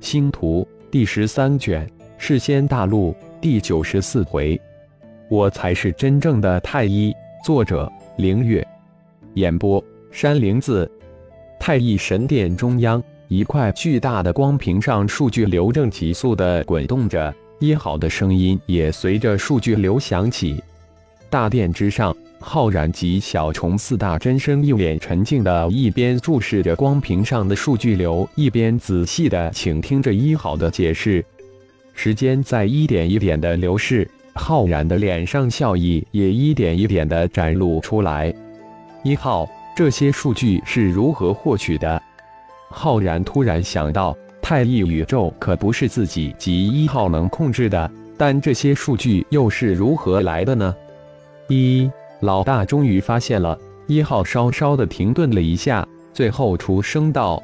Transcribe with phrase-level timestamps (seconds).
[0.00, 4.58] 星图第十三卷，世仙大陆第九十四回，
[5.28, 7.12] 我才是真正的太一。
[7.44, 8.66] 作者：凌月，
[9.34, 10.90] 演播：山灵子。
[11.58, 20.62] 太一神殿中央，一块巨大的光屏上，数据流正急速的滚动着，一号的声音也随着数据流响起。
[21.28, 22.16] 大殿之上。
[22.40, 31.24] 浩然及小虫四大真身一脸沉静的，一边注视着光屏上的数据流，一边仔细的倾听着一号的解释。
[31.94, 38.32] 时间在一点一点的流逝，浩然的脸上笑意也一点一点的展露出来。
[39.02, 42.00] 一号，这些数据是如何获取的？
[42.70, 50.74] 浩然突然想到，太一宇宙可不是自己及一号能控制的，但这些数据又是如何来的呢？
[51.48, 51.90] 一。
[52.20, 57.40] 老大终于发现了，一号稍稍的停顿了一下，最后出声道：“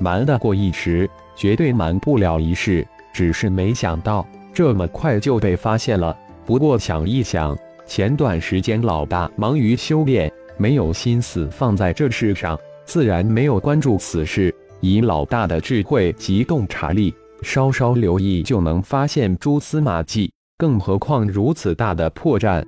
[0.00, 2.86] 瞒得过一时，绝对瞒不了一世。
[3.12, 6.16] 只是没想到这么快就被发现了。
[6.46, 14.54] 不过想一想，前段时间老大忙于修炼，没有心思放在这事上，自然没有关注此事。
[14.80, 17.12] 以老大的智慧及洞察力，
[17.42, 20.32] 稍稍留意就能发现蛛丝马迹。
[20.56, 22.64] 更何况如此大的破绽，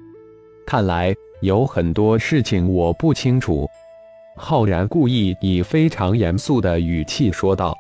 [0.67, 3.69] 看来……”有很多事情我不清楚，
[4.37, 7.77] 浩然故意以非常严肃的语气说道：“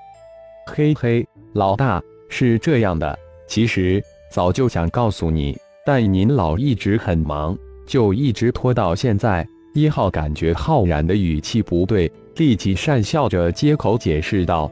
[0.66, 14.68] 嘿嘿，老大是这样的，其实早就想告诉你，但您老一直很忙，就一直拖到现在。”一号感觉浩然的语气不对，立即讪笑着接口解释道：“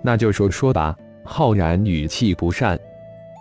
[0.00, 2.78] 那就说说吧。”浩然语气不善：“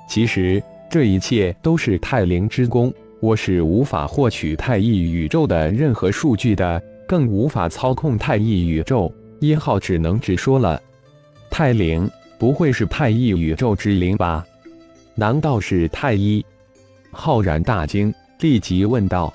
[0.09, 9.13] 其实这一切都是太灵之功。”我是无法获取太一宇宙的任何数据的，更无法操控太一宇宙。
[9.39, 10.81] 一号只能直说了
[11.47, 14.43] ：“太灵不会是太一宇宙之灵吧？
[15.13, 16.43] 难道是太一？”
[17.13, 19.31] 浩然大惊，立即问道：“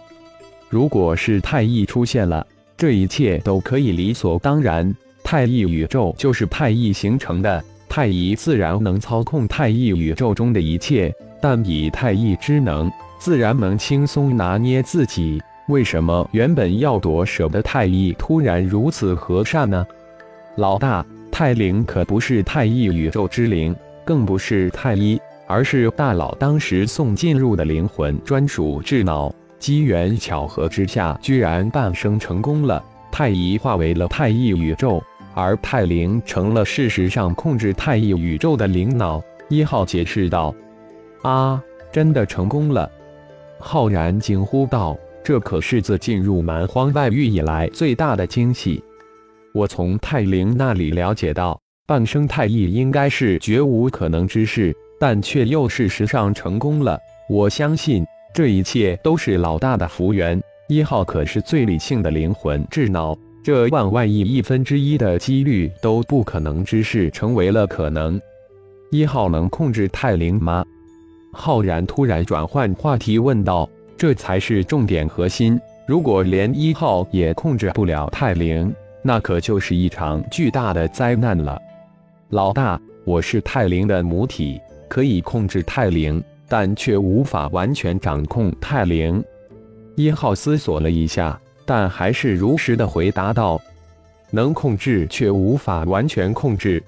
[0.68, 2.44] 如果是太一出现了，
[2.76, 4.92] 这一切都可以理所当然。
[5.22, 11.14] 太一宇宙就是太一形成的，太一自然能操控太一宇宙中的一切。
[11.40, 15.42] 但以太一之能。”自然能轻松拿捏自己。
[15.68, 19.84] 为什么原本要夺舍的太一突然如此和善呢？
[20.56, 23.74] 老大，太灵可不是太一宇宙之灵，
[24.04, 29.34] 更不是太一，而是大佬当时送进入的灵魂专属智脑。
[29.58, 32.82] 机缘巧合之下，居然半生成功了。
[33.10, 35.02] 太一化为了太一宇宙，
[35.34, 39.20] 而太灵成了事实上控制太一宇宙的灵脑。
[39.48, 40.54] 一号解释道
[41.22, 41.60] ：“啊，
[41.90, 42.90] 真的成功了。”
[43.58, 48.82] 浩然惊呼道：“这可是自进入蛮荒外域以来最大的惊喜！
[49.54, 56.98] 我从泰灵那里了解到，半生太一应该是绝无可能之事，但却又事实上成功了。
[57.28, 60.40] 我相信这一切都是老大的福缘。
[60.68, 68.20] 一号可是最理性的灵魂智脑，这万万亿亿分之一的几率都不可能之事成为了可能。
[68.90, 70.64] 一号能控制泰灵吗？”
[71.36, 75.60] 浩然突然转换话题问道：“这才是重点核心。
[75.86, 81.60] 如果连一号也控制不了泰灵，那可就是一场巨大的灾难了。”
[82.30, 89.22] 老大，我是泰灵的母体，可以控制泰灵，但却无法完全掌控泰灵。
[89.94, 93.60] 一号思索了一下，但还是如实的回答道
[94.32, 96.82] ：“能控制，却无法完全控制。”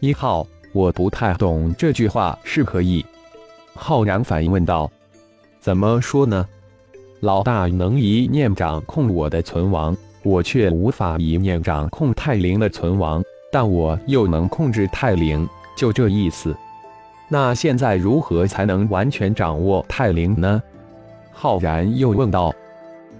[0.00, 3.04] 一号，我不太懂这句话，是可以。
[3.74, 4.90] 浩然反问道
[5.60, 6.46] ：“怎么说呢？
[7.20, 16.54] 老大能一念掌控我的存亡，我却无法一念掌控泰灵的存亡，但我又能控制泰灵，就这意思。
[17.28, 20.62] 那现在如何才能完全掌握泰灵呢？”
[21.32, 22.52] 浩然又问道。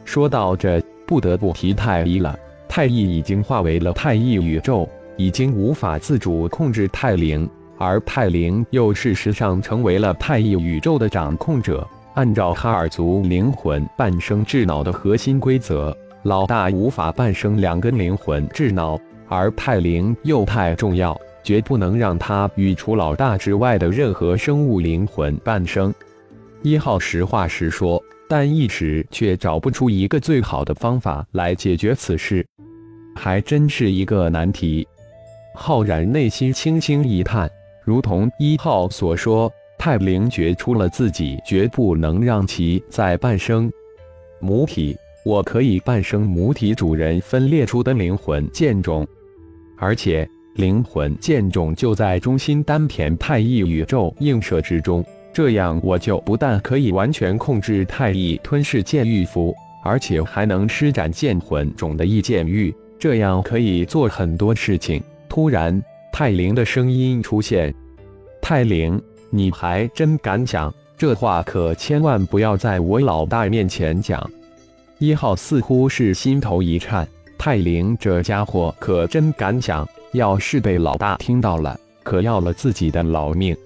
[0.05, 2.39] 说到这，不得不提太一了。
[2.69, 7.49] 太一已经化为了太一宇宙，已经无法自主控制太灵。
[7.83, 11.85] 而太灵又事实上成为了太一宇宙的掌控者。
[12.15, 18.97] 按照哈尔族灵魂半生智脑的核心规则，老大无法半生两根灵魂智脑，
[19.29, 25.93] 而太灵又太重要，绝不能让他与除老大之外的任何生物灵魂半生。
[26.63, 32.47] 一号实话实说，但一时却找不出一个最好的方法来解决此事，
[33.17, 34.87] 还真是一个难题。
[35.57, 37.51] 浩然内心轻轻一叹。
[37.93, 43.71] 如同一号所说，太灵觉出了自己绝不能让其再半生
[44.41, 44.97] 母体。
[45.27, 49.07] 我可以半生母体主人分裂出的灵魂剑种，
[49.77, 55.05] 而且灵魂剑种就在中心丹田太一宇宙映射之中。
[55.31, 59.55] 这样我就不但可以完全控制太一吞噬剑玉符，
[59.85, 65.03] 而且还能施展剑魂种的一剑玉，这样可以做很多事情。
[65.29, 65.79] 突然，
[66.11, 67.75] 泰灵的声音出现
[68.43, 69.01] ：“泰灵，
[69.31, 70.75] 你还真敢讲？
[70.99, 74.31] 这话可千万不要在我老大面前讲。”
[74.99, 77.09] 一号似乎是心头一颤，
[77.39, 83.57] 泰灵这家伙可真敢讲，要是被老大听到了，可要了自己的老命。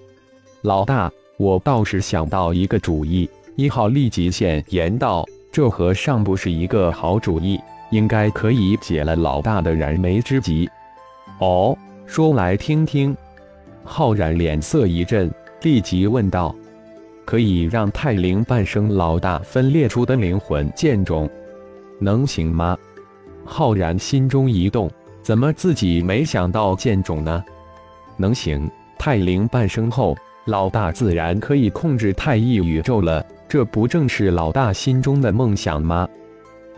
[0.61, 1.11] 老大。
[1.39, 7.59] 我倒是想到一个主意，一号立即现言道：“这和尚不是一个好主意，
[7.91, 10.67] 应该可以解了老大的燃眉之急。”
[11.39, 11.77] 哦，
[12.07, 13.15] 说来听听。
[13.89, 15.31] 浩然脸色一震，
[15.61, 16.53] 立即问道
[17.25, 21.27] ：“可以让泰灵半生老大分裂出的灵魂剑种，
[21.99, 22.77] 能行吗？”
[23.45, 24.91] 浩然心中一动，
[25.23, 27.43] 怎么自己没想到剑种呢？
[28.17, 28.69] 能行，
[28.99, 30.15] 泰灵半生后。
[30.45, 36.07] 老大自然可以控制太一宇宙了，这不正是老大心中的梦想吗？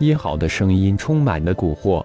[0.00, 2.04] 一好的声音充满了蛊惑。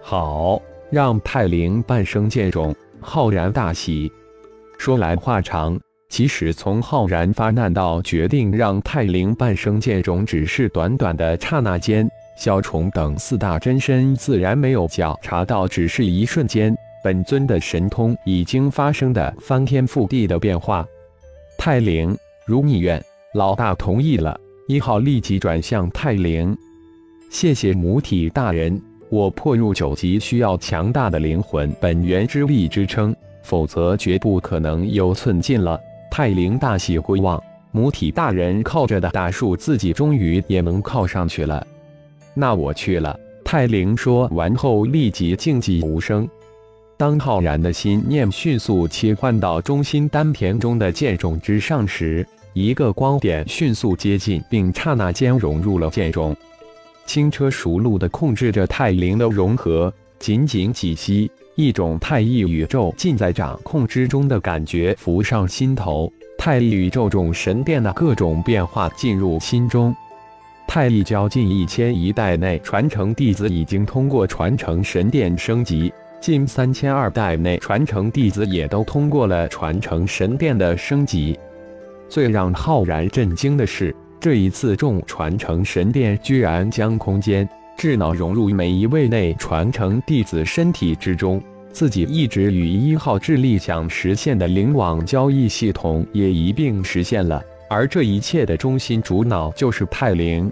[0.00, 0.58] 好，
[0.90, 4.10] 让泰灵半生剑种，浩然大喜。
[4.78, 5.78] 说来话长，
[6.08, 12.08] 其实从浩然发难到决定让泰灵半生剑种，只是短短的刹那间。
[12.38, 16.76] 小虫等四大真身自然没有觉察到，只是一瞬间。
[17.02, 20.86] 本尊的神通已经发生的翻天覆地的变化，
[21.56, 23.02] 泰灵，如你愿，
[23.34, 24.38] 老大同意了。
[24.68, 26.56] 一号立即转向泰灵，
[27.30, 33.14] 谢谢母体大人，我破入九级需要强大的灵魂本源之力支撑，
[33.46, 35.80] 否则绝不可能有寸进了。
[36.10, 37.40] 泰灵大喜回望，
[37.70, 41.64] 母体大人靠着的大树，自己终于也能靠上去了。
[42.34, 43.18] 那我去了。
[43.44, 46.28] 泰灵说完后，立即静寂无声。
[46.96, 56.34] 当浩然的心念迅速切换到中心丹田中的剑种之上时，一个光点迅速接近，并刹那间融入了剑种，
[57.04, 59.92] 轻车熟路地控制着泰灵的融合。
[60.18, 66.12] 仅仅几息，一种太一宇宙尽在掌控之中的感觉浮上心头。
[66.36, 69.94] 太一宇宙种神殿的各种变化进入心中。
[70.68, 75.90] 太一教近一千一代内传承弟子已经通过传承神殿升级。
[76.20, 81.38] 近三千二代内传承弟子也都通过了传承神殿的升级。
[82.06, 91.42] 最让浩然震惊的是，这一次众传承神殿居然将空间智脑融入每一位内传承弟子身体之中。
[91.72, 100.50] 自己一直与一号智力想实现的灵网交易系统也一并实现了，而这一切的中心主脑就是太灵，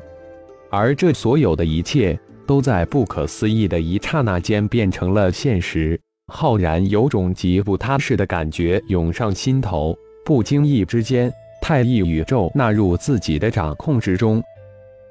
[0.70, 2.18] 而这所有的一切。
[2.46, 5.98] 都在不可思议的一刹那间变成了现实。
[6.30, 11.32] 浩然有种极不踏实的感觉涌上心头，不经意之间，
[11.62, 14.42] 太一宇宙纳入自己的掌控之中。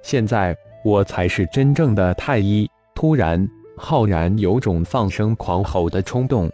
[0.04, 2.70] 现在我才是真正的太一。
[2.94, 3.48] 突然，
[3.78, 6.50] 浩然有种放声狂吼的冲动。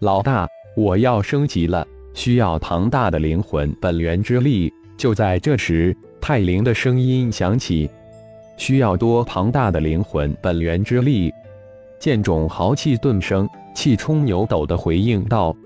[0.00, 4.72] 老大，我要升级了，需要庞大的灵魂本源之力。
[4.96, 7.88] 就在这时，泰灵的声音响起。
[8.56, 11.32] 需要多庞大的灵魂本源之力？
[11.98, 15.56] 剑种豪气顿生，气冲牛斗的回应道：“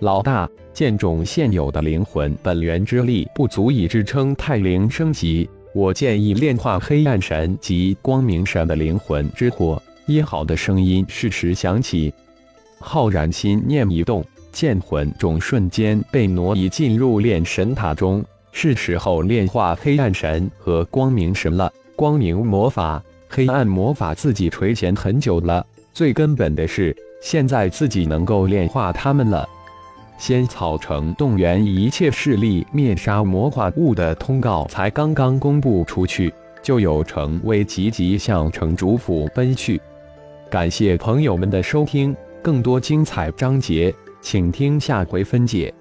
[0.00, 12.14] 老大，剑种现有的灵魂本源之力不足以支撑泰灵升级，我建议炼化黑暗神及光明神的灵魂之火。”一好的声音适时响起，
[12.78, 21.70] 浩然心念一动，剑魂种瞬间被挪移进入炼神塔中，是时候炼化黑暗神和光明神了。
[21.94, 25.66] 光明魔法、黑暗魔法自己垂涎很久了。
[25.92, 29.46] 最根本的是，现在自己能够炼化他们了。
[30.18, 36.32] 仙草城动员一切势力灭杀魔化物的通告才刚刚公布出去，
[36.62, 39.80] 就有城卫急急向城主府奔去。
[40.50, 45.72] 感谢朋友们的收听，更多精彩章节，请听下回分解。